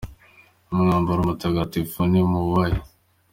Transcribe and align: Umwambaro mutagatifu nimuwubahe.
Umwambaro 0.73 1.19
mutagatifu 1.29 1.99
nimuwubahe. 2.11 2.79